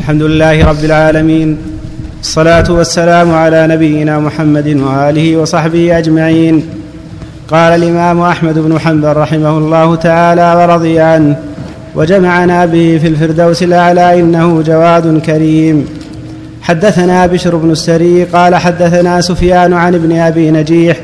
الحمد 0.00 0.22
لله 0.22 0.64
رب 0.64 0.84
العالمين 0.84 1.58
الصلاة 2.20 2.64
والسلام 2.70 3.34
على 3.34 3.66
نبينا 3.66 4.18
محمد 4.18 4.66
وآله 4.66 5.36
وصحبه 5.36 5.98
أجمعين. 5.98 6.66
قال 7.50 7.72
الإمام 7.72 8.20
أحمد 8.20 8.58
بن 8.58 8.78
حنبل 8.78 9.16
رحمه 9.16 9.58
الله 9.58 9.94
تعالى 9.96 10.54
ورضي 10.58 11.00
عنه 11.00 11.36
وجمعنا 11.94 12.66
به 12.66 12.98
في 13.02 13.08
الفردوس 13.08 13.62
الأعلى 13.62 14.20
إنه 14.20 14.62
جواد 14.62 15.20
كريم. 15.20 15.86
حدثنا 16.62 17.26
بشر 17.26 17.56
بن 17.56 17.70
السري 17.70 18.24
قال 18.24 18.54
حدثنا 18.54 19.20
سفيان 19.20 19.72
عن 19.72 19.94
ابن 19.94 20.18
أبي 20.18 20.50
نجيح 20.50 20.96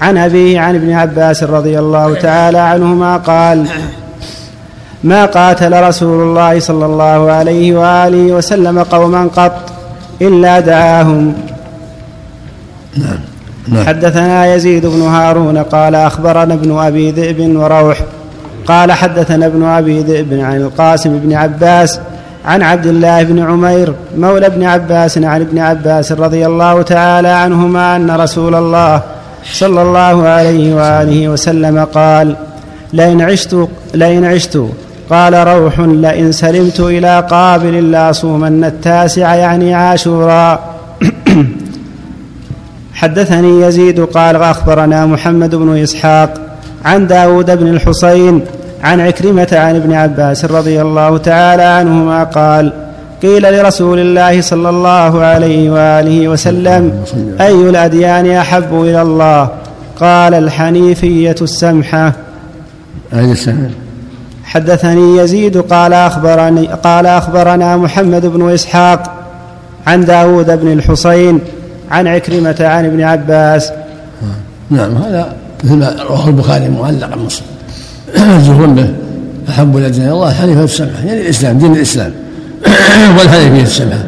عن 0.00 0.18
أبيه 0.18 0.60
عن 0.60 0.74
ابن 0.74 0.92
عباس 0.92 1.44
رضي 1.44 1.78
الله 1.78 2.14
تعالى 2.14 2.58
عنهما 2.58 3.16
قال 3.16 3.66
ما 5.04 5.26
قاتل 5.26 5.82
رسول 5.82 6.22
الله 6.22 6.60
صلى 6.60 6.86
الله 6.86 7.32
عليه 7.32 7.74
وآله 7.74 8.32
وسلم 8.32 8.82
قوما 8.82 9.28
قط 9.36 9.72
إلا 10.22 10.60
دعاهم 10.60 11.34
نعم. 12.96 13.18
نعم. 13.68 13.86
حدثنا 13.86 14.54
يزيد 14.54 14.86
بن 14.86 15.02
هارون 15.02 15.58
قال 15.58 15.94
أخبرنا 15.94 16.54
ابن 16.54 16.78
أبي 16.78 17.10
ذئب 17.10 17.56
وروح 17.56 18.02
قال 18.66 18.92
حدثنا 18.92 19.46
ابن 19.46 19.62
أبي 19.62 20.00
ذئب 20.00 20.32
عن 20.32 20.56
القاسم 20.56 21.18
بن 21.18 21.32
عباس 21.32 22.00
عن 22.44 22.62
عبد 22.62 22.86
الله 22.86 23.22
بن 23.22 23.38
عمير 23.38 23.94
مولى 24.18 24.46
ابن 24.46 24.64
عباس 24.64 25.18
عن 25.18 25.40
ابن 25.40 25.58
عباس 25.58 26.12
رضي 26.12 26.46
الله 26.46 26.82
تعالى 26.82 27.28
عنهما 27.28 27.96
أن 27.96 28.10
رسول 28.10 28.54
الله 28.54 29.02
صلى 29.52 29.82
الله 29.82 30.28
عليه 30.28 30.74
وآله 30.74 31.28
وسلم 31.28 31.84
قال 31.84 32.36
لئن 32.92 33.20
عشت 33.20 33.68
لئن 33.94 34.24
عشت 34.24 34.58
قال 35.10 35.46
روح 35.46 35.80
لئن 35.80 36.32
سلمت 36.32 36.80
إلى 36.80 37.26
قابل 37.30 37.90
لأصومن 37.90 38.64
التاسع 38.64 39.34
يعني 39.34 39.74
عاشورا. 39.74 40.60
حدثني 42.94 43.60
يزيد 43.60 44.00
قال 44.00 44.36
أخبرنا 44.36 45.06
محمد 45.06 45.54
بن 45.54 45.78
إسحاق 45.78 46.34
عن 46.84 47.06
داود 47.06 47.58
بن 47.58 47.66
الحصين 47.66 48.40
عن 48.82 49.00
عكرمة 49.00 49.48
عن 49.52 49.76
ابن 49.76 49.92
عباس 49.92 50.44
رضي 50.44 50.82
الله 50.82 51.18
تعالى 51.18 51.62
عنهما 51.62 52.24
قال 52.24 52.72
قيل 53.22 53.58
لرسول 53.58 53.98
الله 53.98 54.40
صلى 54.40 54.68
الله 54.68 55.22
عليه 55.22 55.70
وآله 55.70 56.28
وسلم 56.28 57.04
أي 57.40 57.52
الأديان 57.52 58.30
أحب 58.30 58.82
إلى 58.82 59.02
الله؟ 59.02 59.48
قال 60.00 60.34
الحنيفية 60.34 61.36
السمحة. 61.42 62.12
أي 63.14 63.32
السمحة؟ 63.32 63.89
حدثني 64.50 65.16
يزيد 65.16 65.56
قال 65.56 65.92
أخبرني 65.92 66.66
قال 66.66 67.06
أخبرنا 67.06 67.76
محمد 67.76 68.26
بن 68.26 68.50
إسحاق 68.50 69.12
عن 69.86 70.04
داود 70.04 70.60
بن 70.60 70.72
الحصين 70.72 71.40
عن 71.90 72.06
عكرمة 72.06 72.56
عن 72.60 72.84
ابن 72.84 73.02
عباس. 73.02 73.72
نعم 74.70 74.96
هذا 74.96 75.36
مثل 75.64 75.74
ما 75.74 75.96
رواه 76.08 76.28
البخاري 76.28 76.68
معلقا 76.68 77.16
مصر 77.16 77.42
الزهور 78.16 78.66
به 78.66 78.94
أحب 79.48 79.76
الأديان 79.76 80.02
إلى 80.02 80.12
الله 80.12 80.30
الحنيفة 80.30 80.64
السمحة 80.64 81.04
يعني 81.04 81.20
الإسلام 81.20 81.58
دين 81.58 81.74
الإسلام. 81.74 82.12
والحنيفية 83.18 83.62
السمحة 83.62 84.04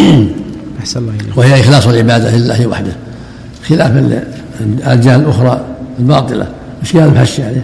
أحسن 0.80 1.00
الله 1.00 1.12
وهي 1.36 1.60
إخلاص 1.60 1.86
العبادة 1.86 2.36
لله 2.36 2.66
وحده. 2.66 2.92
خلاف 3.68 3.92
الأديان 4.60 5.20
الأخرى 5.20 5.60
الباطلة 5.98 6.46
مش 6.82 6.96
هذا 6.96 7.04
المحشي 7.04 7.42
عليه 7.42 7.62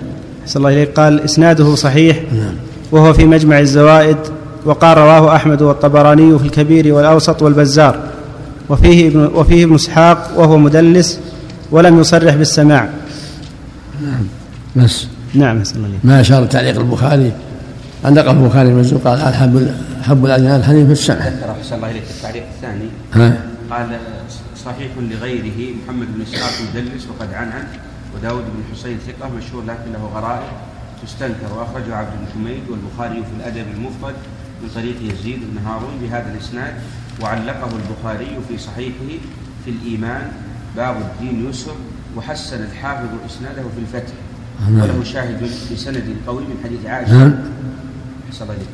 أحسن 0.49 0.61
الله 0.61 0.73
إليك 0.73 1.01
قال 1.01 1.21
إسناده 1.21 1.75
صحيح 1.75 2.23
نعم. 2.33 2.55
وهو 2.93 3.13
في 3.13 3.25
مجمع 3.25 3.59
الزوائد 3.59 4.17
وقال 4.65 4.99
رواه 4.99 5.37
أحمد 5.37 5.63
والطبراني 5.63 6.39
في 6.39 6.45
الكبير 6.45 6.95
والأوسط 6.95 7.43
والبزار 7.43 7.99
وفيه 8.69 9.09
ابن 9.09 9.31
وفيه 9.35 9.65
ابن 9.65 9.75
إسحاق 9.75 10.33
وهو 10.37 10.59
مدلس 10.59 11.21
ولم 11.71 12.01
يصرح 12.01 12.35
بالسماع. 12.35 12.89
نعم. 14.03 14.27
بس. 14.77 15.07
نعم 15.35 15.63
الله 15.77 15.89
ما 16.05 16.21
أشار 16.21 16.47
تعليق 16.47 16.79
البخاري. 16.79 17.33
نقل 18.05 18.29
البخاري 18.29 18.69
المزوق 18.69 19.03
قال 19.03 19.19
أحب 19.19 19.75
أحب 20.01 20.25
الأديان 20.25 20.57
الحديث 20.57 20.87
في 20.87 20.93
السمع. 20.93 21.17
أحسن 21.61 21.77
الله 21.77 21.91
إليك. 21.91 22.03
التعليق 22.17 22.45
الثاني. 22.57 22.89
ها؟ 23.13 23.39
قال 23.71 23.87
صحيح 24.65 24.89
لغيره 25.11 25.75
محمد 25.85 26.07
بن 26.15 26.23
إسحاق 26.23 26.53
مدلس 26.69 27.07
وقد 27.07 27.35
عنعن 27.35 27.65
وداود 28.17 28.45
بن 28.45 28.63
حسين 28.73 28.99
ثقة 29.07 29.29
مشهور 29.29 29.65
لكن 29.65 29.93
له 29.93 30.11
غرائب 30.15 30.53
تستنكر 31.03 31.53
وأخرجه 31.57 31.97
عبد 31.97 32.11
بن 32.21 32.27
حميد 32.35 32.63
والبخاري 32.71 33.23
في 33.23 33.31
الأدب 33.41 33.67
المفرد 33.77 34.15
من 34.63 34.69
طريق 34.75 34.97
يزيد 35.03 35.41
بن 35.53 35.67
هارون 35.67 35.99
بهذا 36.03 36.33
الإسناد 36.35 36.75
وعلقه 37.23 37.69
البخاري 37.77 38.39
في 38.49 38.59
صحيحه 38.59 39.19
في 39.65 39.71
الإيمان 39.71 40.33
باب 40.77 40.97
الدين 40.97 41.51
يسر 41.51 41.75
وحسن 42.17 42.63
الحافظ 42.63 43.09
إسناده 43.27 43.63
في 43.63 43.97
الفتح. 43.97 44.15
وله 44.71 45.05
شاهد 45.05 45.43
بسند 45.73 46.17
قوي 46.27 46.43
من 46.43 46.61
حديث 46.65 46.87
عائشة 46.87 47.19
نعم. 47.19 47.35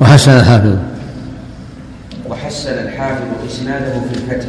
وحسن 0.00 0.30
الحافظ 0.30 0.76
وحسن 2.44 2.78
الحافظ 2.78 3.26
إسناده 3.46 4.00
في 4.00 4.14
الفتح. 4.16 4.48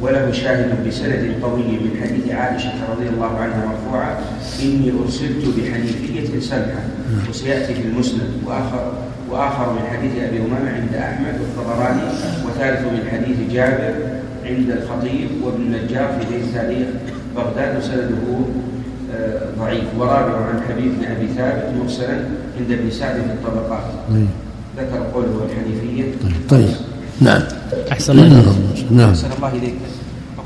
وله 0.00 0.32
شاهد 0.32 0.88
بسند 0.88 1.34
قوي 1.42 1.62
من 1.62 2.00
حديث 2.02 2.34
عائشة 2.34 2.72
رضي 2.92 3.08
الله 3.08 3.38
عنها 3.38 3.66
مرفوعة 3.66 4.18
إني 4.62 4.92
أرسلت 5.04 5.44
بحنيفية 5.58 6.40
سمحة 6.40 6.82
وسيأتي 7.30 7.74
في 7.74 7.82
المسند 7.82 8.30
وآخر 8.46 8.92
وآخر 9.30 9.72
من 9.72 9.82
حديث 9.96 10.12
أبي 10.28 10.38
أمامة 10.38 10.70
عند 10.70 10.94
أحمد 10.94 11.34
والطبراني 11.40 12.02
وثالث 12.46 12.80
من 12.80 13.08
حديث 13.12 13.52
جابر 13.52 13.94
عند 14.44 14.70
الخطيب 14.70 15.28
وابن 15.44 15.62
النجار 15.62 16.08
في 16.08 16.36
بيت 16.36 16.54
تاريخ 16.54 16.86
بغداد 17.36 17.78
وسنده 17.78 18.16
آه، 19.14 19.40
ضعيف 19.58 19.84
ورابع 19.98 20.36
عن 20.36 20.60
حبيب 20.68 20.92
بن 20.98 21.04
أبي 21.04 21.26
ثابت 21.36 21.74
مرسلا 21.82 22.14
عند 22.60 22.70
ابن 22.70 22.90
سعد 22.90 23.14
في 23.14 23.20
الطبقات 23.20 23.84
طيب. 24.10 24.26
ذكر 24.78 25.06
قوله 25.14 25.46
الحنيفية 25.50 26.02
طيب, 26.02 26.32
طيب. 26.48 26.89
نعم. 27.20 27.42
أحسن 27.92 28.18
الله 28.18 28.56
نعم. 28.90 29.10
أحسن 29.10 29.28
الله 29.36 29.48
إليك. 29.48 29.74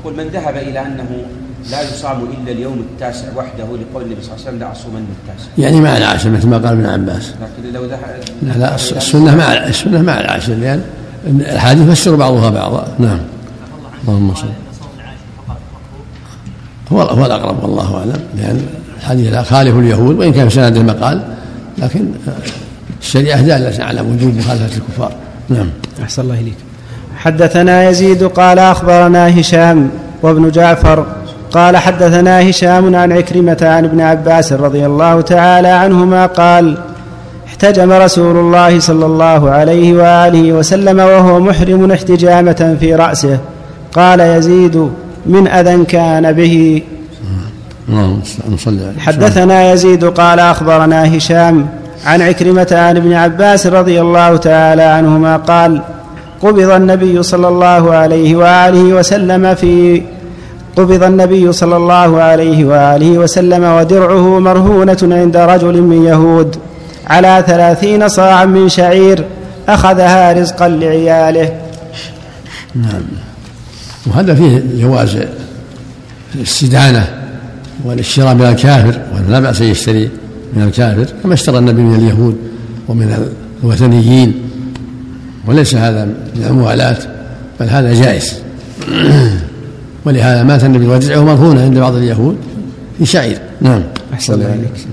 أقول 0.01 0.17
من 0.17 0.27
ذهب 0.27 0.55
إلى 0.55 0.79
أنه 0.79 1.25
لا 1.71 1.81
يصام 1.81 2.23
إلا 2.23 2.51
اليوم 2.51 2.79
التاسع 2.79 3.27
وحده 3.35 3.63
لقول 3.63 4.03
النبي 4.03 4.21
صلى 4.21 4.33
الله 4.33 4.45
عليه 4.45 4.49
وسلم 4.49 4.59
لا 4.59 4.71
أصومن 4.71 5.05
التاسع. 5.23 5.49
يعني 5.57 5.81
مع 5.81 5.97
العاشر 5.97 6.29
مثل 6.29 6.47
ما 6.47 6.57
قال 6.57 6.67
ابن 6.67 6.85
عباس. 6.85 7.33
لكن 7.41 7.73
لو 7.73 7.85
ذهب 7.85 8.19
لا 8.43 8.53
لا 8.53 8.75
السنة 8.75 9.35
مع 9.35 9.53
السنة 9.53 10.01
مع 10.01 10.19
العاشر 10.19 10.53
لأن 10.53 10.81
الحديث 11.27 11.87
يفسر 11.87 12.15
بعضها 12.15 12.49
بعضا. 12.49 12.87
نعم. 12.99 13.19
اللهم 14.07 14.35
صل. 14.35 14.47
هو 16.91 17.01
هو 17.01 17.25
الأقرب 17.25 17.63
والله 17.63 17.97
أعلم 17.97 18.19
لأن 18.37 18.65
الحديث 18.97 19.33
لا 19.33 19.43
خالف 19.43 19.75
اليهود 19.75 20.15
وإن 20.15 20.33
كان 20.33 20.49
في 20.49 20.55
سند 20.55 20.77
المقال 20.77 21.21
لكن 21.77 22.05
الشريعة 23.01 23.41
دالة 23.41 23.83
على 23.83 24.01
وجوب 24.01 24.35
مخالفة 24.35 24.77
الكفار. 24.77 25.13
نعم. 25.49 25.69
أحسن 26.03 26.21
الله 26.21 26.39
إليك. 26.39 26.57
حدثنا 27.17 27.89
يزيد 27.89 28.23
قال 28.23 28.59
أخبرنا 28.59 29.39
هشام 29.39 29.89
وابن 30.21 30.49
جعفر 30.49 31.05
قال 31.51 31.77
حدثنا 31.77 32.49
هشام 32.49 32.95
عن 32.95 33.11
عكرمة 33.11 33.57
عن 33.61 33.85
ابن 33.85 34.01
عباس 34.01 34.53
رضي 34.53 34.85
الله 34.85 35.21
تعالى 35.21 35.67
عنهما 35.67 36.25
قال 36.25 36.77
احتجم 37.47 37.91
رسول 37.91 38.37
الله 38.37 38.79
صلى 38.79 39.05
الله 39.05 39.49
عليه 39.49 39.93
وآله 39.93 40.53
وسلم 40.53 40.99
وهو 40.99 41.39
محرم 41.39 41.91
احتجامة 41.91 42.77
في 42.79 42.95
رأسه. 42.95 43.39
قال 43.93 44.19
يزيد 44.19 44.89
من 45.25 45.47
أذى 45.47 45.85
كان 45.85 46.31
به. 46.31 46.81
حدثنا 48.97 49.71
يزيد 49.71 50.05
قال 50.05 50.39
أخبرنا 50.39 51.17
هشام 51.17 51.69
عن 52.05 52.21
عكرمة 52.21 52.67
عن 52.71 52.97
ابن 52.97 53.13
عباس 53.13 53.67
رضي 53.67 54.01
الله 54.01 54.37
تعالى 54.37 54.83
عنهما 54.83 55.37
قال 55.37 55.81
قبض 56.41 56.69
النبي 56.69 57.23
صلى 57.23 57.47
الله 57.47 57.93
عليه 57.93 58.35
وآله 58.35 58.83
وسلم 58.83 59.55
في 59.55 60.01
قبض 60.75 61.03
النبي 61.03 61.51
صلى 61.51 61.77
الله 61.77 62.21
عليه 62.21 62.65
وآله 62.65 63.11
وسلم 63.11 63.63
ودرعه 63.63 64.39
مرهونة 64.39 64.97
عند 65.03 65.37
رجل 65.37 65.81
من 65.81 66.05
يهود 66.05 66.55
على 67.07 67.43
ثلاثين 67.47 68.07
صاعا 68.07 68.45
من 68.45 68.69
شعير 68.69 69.25
أخذها 69.69 70.33
رزقا 70.33 70.67
لعياله. 70.67 71.53
نعم. 72.75 73.03
وهذا 74.05 74.35
فيه 74.35 74.63
جواز 74.81 75.17
الاستدانة 76.35 77.07
والاشتراء 77.85 78.33
من 78.33 78.45
الكافر 78.45 78.99
ولا 79.15 79.39
بأس 79.39 79.61
يشتري. 79.61 80.09
من 80.53 80.63
الكافر 80.63 81.05
كما 81.23 81.33
اشترى 81.33 81.57
النبي 81.57 81.81
من 81.81 81.95
اليهود 81.95 82.37
ومن 82.87 83.29
الوثنيين. 83.63 84.33
وليس 85.47 85.75
هذا 85.75 86.05
من 86.05 86.45
الموالاة 86.49 86.97
بل 87.59 87.69
هذا 87.69 87.93
جائز. 87.93 88.33
ولهذا 90.05 90.43
مات 90.43 90.63
النبي 90.63 90.87
ودرعه 90.87 91.23
مرهونة 91.23 91.61
عند 91.61 91.77
بعض 91.77 91.95
اليهود 91.95 92.37
في 92.97 93.05
شعير. 93.05 93.37
نعم. 93.61 93.83
أحسن 94.13 94.33
الله 94.33 94.45
عليك. 94.45 94.87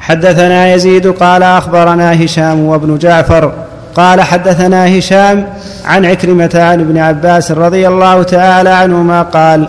حدثنا 0.00 0.74
يزيد 0.74 1.06
قال 1.06 1.42
أخبرنا 1.42 2.24
هشام 2.24 2.60
وابن 2.60 2.98
جعفر 2.98 3.52
قال 3.94 4.20
حدثنا 4.20 4.98
هشام 4.98 5.46
عن 5.84 6.04
عكرمة 6.04 6.50
عن 6.54 6.80
ابن 6.80 6.98
عباس 6.98 7.52
رضي 7.52 7.88
الله 7.88 8.22
تعالى 8.22 8.70
عنهما 8.70 9.22
قال 9.22 9.68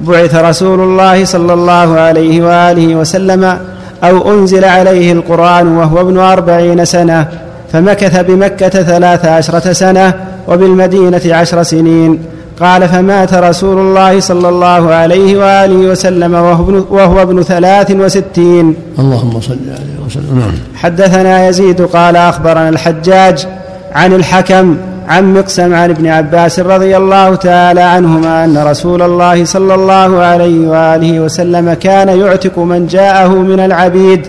بعث 0.00 0.34
رسول 0.34 0.80
الله 0.80 1.24
صلى 1.24 1.52
الله 1.54 2.00
عليه 2.00 2.42
وآله 2.42 2.96
وسلم 2.96 3.58
أو 4.04 4.34
أنزل 4.34 4.64
عليه 4.64 5.12
القرآن 5.12 5.76
وهو 5.76 6.00
ابن 6.00 6.18
أربعين 6.18 6.84
سنة 6.84 7.28
فمكث 7.72 8.20
بمكة 8.20 8.68
ثلاث 8.68 9.24
عشرة 9.24 9.72
سنة 9.72 10.14
وبالمدينة 10.48 11.20
عشر 11.26 11.62
سنين. 11.62 12.18
قال 12.60 12.88
فمات 12.88 13.34
رسول 13.34 13.78
الله 13.78 14.20
صلى 14.20 14.48
الله 14.48 14.94
عليه 14.94 15.36
وآله 15.38 15.90
وسلم 15.90 16.34
وهو 16.34 16.64
ابن, 16.64 16.84
وهو 16.90 17.22
ابن 17.22 17.42
ثلاث 17.42 17.90
وستين. 17.90 18.74
اللهم 18.98 19.40
صل 19.40 19.58
عليه 19.68 20.06
وسلم. 20.06 20.38
نعم. 20.38 20.52
حدثنا 20.74 21.48
يزيد 21.48 21.82
قال 21.82 22.16
أخبرنا 22.16 22.68
الحجاج 22.68 23.46
عن 23.92 24.12
الحكم 24.12 24.76
عن 25.08 25.34
مقسم 25.34 25.74
عن 25.74 25.90
ابن 25.90 26.06
عباس 26.06 26.60
رضي 26.60 26.96
الله 26.96 27.34
تعالى 27.34 27.80
عنهما 27.80 28.44
أن 28.44 28.58
رسول 28.58 29.02
الله 29.02 29.44
صلى 29.44 29.74
الله 29.74 30.18
عليه 30.18 30.68
وآله 30.68 31.20
وسلم 31.20 31.72
كان 31.72 32.08
يعتق 32.08 32.58
من 32.58 32.86
جاءه 32.86 33.28
من 33.28 33.60
العبيد 33.60 34.26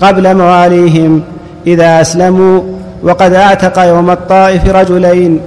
قبل 0.00 0.36
مواليهم 0.36 1.22
إذا 1.66 2.00
أسلموا 2.00 2.60
وقد 3.02 3.34
أعتق 3.34 3.78
يوم 3.78 4.10
الطائف 4.10 4.68
رجلين. 4.68 5.40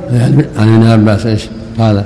عن 0.60 0.76
ابن 0.76 0.88
عباس 0.88 1.26
إيش؟ 1.26 1.50
قال. 1.80 2.04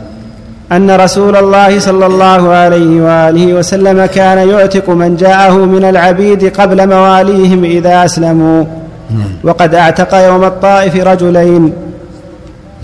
أن 0.72 0.92
رسول 0.92 1.36
الله 1.36 1.80
صلى 1.80 2.06
الله 2.06 2.50
عليه 2.50 3.01
وآله 3.01 3.54
وسلم 3.54 4.06
كان 4.06 4.50
يعتق 4.50 4.89
من 4.89 5.16
جاءه 5.16 5.66
من 5.66 5.86
العبيد 5.86 6.60
قبل 6.60 6.89
مواليهم 6.89 7.63
إذا 7.63 8.06
أسلموا. 8.06 8.63
نعم. 9.12 9.27
وقد 9.44 9.75
أعتق 9.75 10.16
يوم 10.16 10.44
الطائف 10.44 10.95
رجلين. 11.07 11.74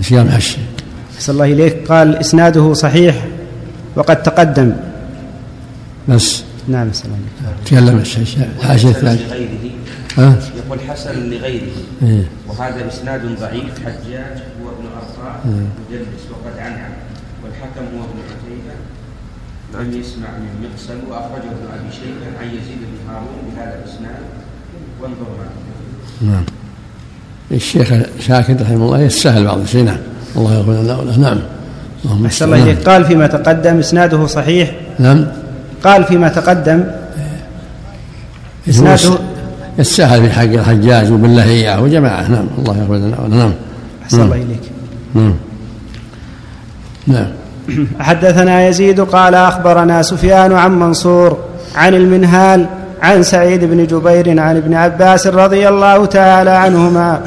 صيام 0.02 0.28
حش 0.28 0.56
أحسن 1.16 1.32
الله 1.32 1.44
إليك. 1.44 1.88
قال 1.88 2.16
إسناده 2.16 2.72
صحيح 2.72 3.26
وقد 3.96 4.22
تقدم. 4.22 4.72
بس. 6.08 6.42
نعم 6.68 6.90
الله 7.04 7.18
تكلم 7.64 7.98
الحاشية 7.98 8.90
الثانية 8.90 9.26
ها؟ 10.18 10.36
يقول 10.56 10.78
حسن 10.88 11.30
لغيره. 11.30 11.76
إيه؟ 12.02 12.24
وهذا 12.48 12.88
إسناد 12.88 13.38
ضعيف. 13.40 13.72
حجاج 13.84 14.36
هو 14.58 14.68
ابن 14.74 14.86
أرطاء 14.96 15.40
إيه. 15.44 15.96
مدلس 15.96 16.22
وقد 16.30 16.58
عنها 16.58 16.90
والحكم 17.44 17.84
هو 17.94 18.04
ابن 18.04 18.18
عتيبة. 18.30 18.74
لم 19.74 20.00
يسمع 20.00 20.28
من 20.28 20.52
مقسم. 20.62 21.10
وأخرجه 21.10 21.50
ابن 21.56 21.66
أبي 21.74 21.92
شيبة 21.92 22.38
عن 22.40 22.46
يزيد 22.46 22.78
بن 22.78 23.10
هارون 23.10 23.38
بهذا 23.46 23.74
الإسناد. 23.84 24.22
وانظر 25.00 25.30
معه 25.38 26.32
نعم. 26.32 26.44
الشيخ 27.52 27.92
شاكر 28.20 28.56
رحمه 28.60 28.84
الله 28.86 29.00
يستاهل 29.00 29.44
بعض 29.44 29.58
الشيء. 29.58 29.84
نعم. 29.84 29.96
الله 30.36 30.54
يغفر 30.54 30.72
لنا 30.72 30.96
وله 30.96 31.18
نعم. 31.18 31.38
اللهم 32.04 32.26
أحسن 32.26 32.44
الله. 32.44 32.62
إليك 32.62 32.88
قال 32.88 33.04
فيما 33.04 33.26
تقدم 33.26 33.78
إسناده 33.78 34.26
صحيح. 34.26 34.70
نعم. 34.98 35.26
قال 35.84 36.04
فيما 36.04 36.28
تقدم 36.28 36.84
إسناده 38.68 39.18
يستاهل 39.78 40.22
في 40.22 40.30
حق 40.30 40.42
الحجاج 40.42 41.12
وبالله 41.12 41.44
إياه 41.44 41.82
وجماعة. 41.82 42.28
نعم. 42.28 42.46
الله 42.58 42.76
يغفر 42.78 42.94
لنا 42.94 43.20
وله 43.20 43.36
نعم. 43.36 43.52
أحسن 44.02 44.22
الله 44.22 44.36
إليك. 44.36 44.60
نعم. 45.14 45.34
نعم. 47.06 47.26
حدثنا 48.00 48.68
يزيد 48.68 49.00
قال 49.00 49.34
أخبرنا 49.34 50.02
سفيان 50.02 50.52
عن 50.52 50.78
منصور 50.78 51.38
عن 51.74 51.94
المنهال 51.94 52.66
عن 53.02 53.22
سعيد 53.22 53.64
بن 53.64 53.86
جبير 53.86 54.40
عن 54.40 54.56
ابن 54.56 54.74
عباس 54.74 55.26
رضي 55.26 55.68
الله 55.68 56.06
تعالى 56.06 56.50
عنهما 56.50 57.20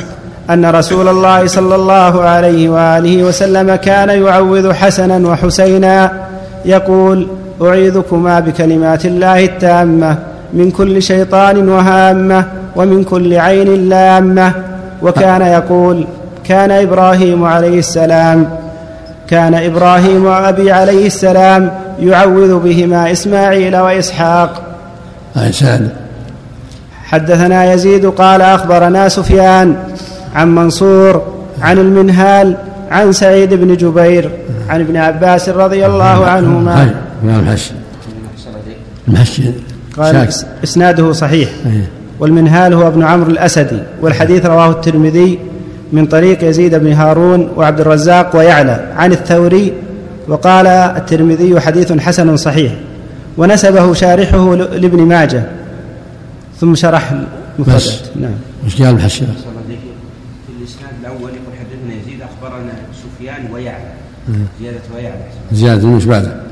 أن 0.50 0.65
رسول 0.65 1.07
الله 1.07 1.47
صلى 1.47 1.75
الله 1.75 2.21
عليه 2.21 2.69
وآله 2.69 3.24
وسلم 3.24 3.75
كان 3.75 4.09
يعوذ 4.09 4.74
حسنا 4.74 5.30
وحسينا 5.30 6.12
يقول 6.65 7.27
أعيذكما 7.62 8.39
بكلمات 8.39 9.06
الله 9.06 9.45
التامة 9.45 10.18
من 10.53 10.71
كل 10.71 11.01
شيطان 11.01 11.69
وهامة 11.69 12.45
ومن 12.75 13.03
كل 13.03 13.33
عين 13.33 13.89
لامة. 13.89 14.53
وكان 15.01 15.42
يقول 15.42 16.07
كان 16.44 16.71
إبراهيم 16.71 17.44
عليه 17.44 17.80
السلام 17.80 18.50
كان 19.30 19.53
إبراهيم 19.53 20.25
وأبي 20.25 20.71
عليه 20.71 21.07
السلام 21.07 21.71
يعوذ 22.00 22.59
بهما 22.59 23.12
إسماعيل 23.12 23.77
وإسحاق. 23.77 24.62
حدثنا 27.06 27.74
يزيد 27.74 28.06
قال 28.06 28.41
أخبرنا 28.41 29.09
سفيان 29.09 29.75
عن 30.35 30.55
منصور 30.55 31.23
عن 31.61 31.77
المنهال 31.77 32.57
عن 32.91 33.11
سعيد 33.11 33.53
بن 33.53 33.77
جبير 33.77 34.31
عن 34.69 34.81
ابن 34.81 34.97
عباس 34.97 35.49
رضي 35.49 35.85
الله 35.85 36.25
عنهما. 36.25 36.95
نعم 37.23 37.39
المحشي. 39.07 39.43
قال 39.97 40.27
إسناده 40.63 41.11
صحيح. 41.11 41.49
والمنهال 42.19 42.73
هو 42.73 42.87
ابن 42.87 43.03
عمرو 43.03 43.31
الأسدي 43.31 43.79
والحديث 44.01 44.45
رواه 44.45 44.71
الترمذي 44.71 45.39
من 45.93 46.05
طريق 46.05 46.43
يزيد 46.43 46.75
بن 46.75 46.93
هارون 46.93 47.49
وعبد 47.55 47.79
الرزاق 47.79 48.35
ويعلى. 48.35 48.93
عن 48.95 49.11
الثوري 49.11 49.73
وقال 50.27 50.67
الترمذي 50.67 51.59
حديث 51.59 51.91
حسن 51.93 52.38
صحيح. 52.38 52.73
ونسبه 53.38 53.93
شارحه 53.93 54.55
لابن 54.55 55.01
ماجه. 55.01 55.43
ثم 56.59 56.75
شرح 56.75 57.13
المفردات 57.59 58.15
نعم. 58.15 58.31
وش 58.65 58.81
قال 58.81 58.95
الحشيه؟ 58.95 59.25
في 59.25 60.51
الاسناد 60.59 60.93
الأول 61.01 61.29
يقول 61.29 61.53
حدثنا 61.59 61.93
يزيد 62.01 62.19
اخبرنا 62.21 62.71
سفيان 63.45 63.53
ويعلى 63.53 63.94
زيادة 64.59 64.81
ويعلى 64.95 65.30
زيادة 65.51 65.88
مش 65.88 66.06
بعده 66.06 66.44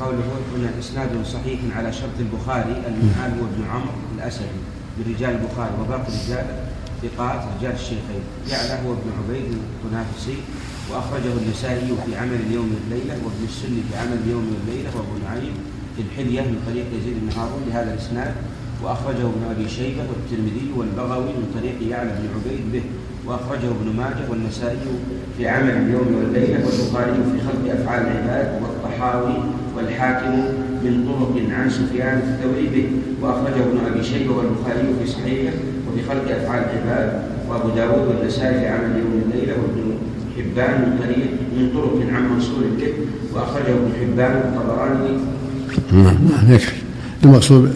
قوله 0.00 0.18
هنا 0.56 0.70
إسناد 0.80 1.08
صحيح 1.24 1.60
على 1.76 1.92
شرط 1.92 2.18
البخاري 2.20 2.82
المنهال 2.86 3.30
هو 3.40 3.46
ابن 3.46 3.64
عمرو 3.70 3.90
الأسدي 4.16 4.60
من 4.98 5.14
رجال 5.14 5.30
البخاري 5.30 5.70
وباقي 5.80 6.08
الرجال 6.08 6.46
ثقات 7.02 7.40
رجال 7.58 7.72
الشيخين. 7.72 8.24
يعلى 8.50 8.74
هو 8.84 8.92
ابن 8.92 9.08
عبيد 9.18 9.48
التنافسي 9.54 10.38
وأخرجه 10.90 11.32
النسائي 11.42 11.88
في 12.06 12.16
عمل 12.16 12.38
اليوم 12.46 12.68
والليلة 12.74 13.14
وابن 13.24 13.42
السني 13.48 13.80
في 13.90 13.98
عمل 13.98 14.18
اليوم 14.24 14.44
والليلة 14.52 14.90
وابو 14.96 15.14
نعيم 15.24 15.54
في 15.96 16.02
الحلية 16.02 16.40
من 16.40 16.58
طريق 16.66 16.86
يزيد 16.98 17.16
بن 17.22 17.28
هارون 17.38 17.62
بهذا 17.66 17.94
الإسناد. 17.94 18.34
وأخرجه 18.82 19.26
ابن 19.32 19.42
أبي 19.50 19.68
شيبة 19.68 20.02
والترمذي 20.10 20.66
والبغوي 20.76 21.32
من 21.38 21.46
طريق 21.56 21.76
يعلى 21.90 22.10
بن 22.10 22.24
عبيد 22.34 22.72
به. 22.72 22.84
وأخرجه 23.28 23.68
ابن 23.76 23.96
ماجه 23.96 24.30
والنسائي 24.30 24.76
في 25.38 25.48
عمل 25.48 25.70
اليوم 25.70 26.08
والليلة 26.16 26.58
والبخاري 26.64 27.12
في 27.12 27.38
خلق 27.46 27.80
أفعال 27.80 28.02
العباد 28.02 28.62
والطحاوي 28.62 29.36
والحاكم 29.76 30.34
من 30.84 31.04
طرق 31.08 31.34
عن 31.58 31.70
سفيان 31.70 32.18
الثوري 32.18 32.66
به 32.74 32.86
وأخرجه 33.22 33.62
ابن 33.68 33.78
أبي 33.92 34.04
شيبة 34.04 34.32
والبخاري 34.36 34.88
في 35.00 35.10
صحيحه 35.10 35.52
وفي 35.86 36.08
خلق 36.08 36.36
أفعال 36.36 36.62
العباد. 36.64 37.22
وأبو 37.48 37.68
داود 37.68 38.08
والنسائي 38.08 38.60
في 38.60 38.66
عمل 38.66 38.90
اليوم 38.90 39.22
والليلة 39.22 39.52
وابن 39.52 39.94
حبان 40.36 40.80
من 40.80 40.98
طريق 41.02 41.26
من 41.56 41.70
طرق 41.74 42.14
عن 42.14 42.32
منصور 42.32 42.62
به 42.78 42.92
وأخرجه 43.34 43.72
ابن 43.72 43.90
حبان 44.00 44.36
والطبراني. 44.36 45.18
نعم 45.92 46.58
المقصود 47.24 47.72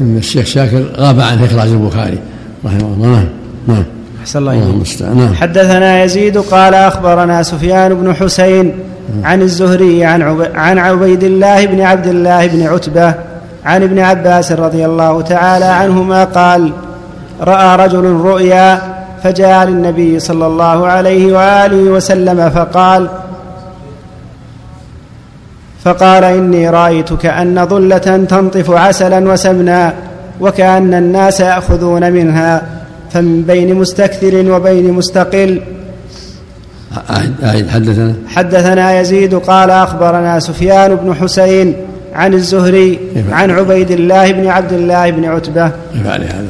أن 0.00 0.16
الشيخ 0.16 0.46
شاكر 0.46 0.82
غاب 0.96 1.20
عن 1.20 1.44
إخراج 1.44 1.68
البخاري 1.68 2.18
رحمه 2.64 2.94
الله. 2.94 3.06
نعم 3.06 3.26
نعم. 3.68 3.84
أحسن 4.22 4.38
الله 4.38 4.52
إليك. 4.52 5.02
نعم. 5.02 5.34
حدثنا 5.34 6.02
يزيد 6.04 6.38
قال 6.38 6.74
أخبرنا 6.74 7.42
سفيان 7.42 7.94
بن 7.94 8.14
حسين 8.14 8.74
عن 9.24 9.42
الزهري 9.42 10.04
عن 10.04 10.46
عن 10.54 10.78
عبيد 10.78 11.22
الله 11.22 11.66
بن 11.66 11.80
عبد 11.80 12.06
الله 12.06 12.46
بن 12.46 12.66
عتبة 12.66 13.14
عن 13.64 13.82
ابن 13.82 13.98
عباس 13.98 14.52
رضي 14.52 14.86
الله 14.86 15.22
تعالى 15.22 15.64
عنهما 15.64 16.24
قال 16.24 16.72
رأى 17.40 17.86
رجل 17.86 18.04
رؤيا 18.04 18.78
فجاء 19.22 19.66
للنبي 19.66 20.20
صلى 20.20 20.46
الله 20.46 20.86
عليه 20.86 21.32
وآله 21.32 21.90
وسلم 21.90 22.50
فقال 22.50 23.08
فقال 25.84 26.24
إني 26.24 26.70
رايت 26.70 27.12
كان 27.12 27.66
ظلة 27.66 28.26
تنطف 28.28 28.70
عسلا 28.70 29.32
وسمنا 29.32 29.94
وكأن 30.40 30.94
الناس 30.94 31.40
يأخذون 31.40 32.12
منها. 32.12 32.62
فمن 33.12 33.42
بين 33.42 33.74
مستكثر 33.74 34.52
وبين 34.52 34.92
مستقل. 34.92 35.60
أعد 37.42 37.68
حدثنا. 37.68 38.14
حدثنا 38.26 39.00
يزيد 39.00 39.34
قال 39.34 39.70
أخبرنا 39.70 40.40
سفيان 40.40 40.94
بن 40.94 41.14
حسين 41.14 41.74
عن 42.14 42.34
الزهري 42.34 42.98
عن 43.30 43.50
عبيد 43.50 43.90
الله 43.90 44.32
بن 44.32 44.46
عبد 44.46 44.72
الله 44.72 45.10
بن 45.10 45.24
عتبة. 45.24 45.68
كيف 45.68 46.06
عليه 46.06 46.26
هذا؟ 46.26 46.46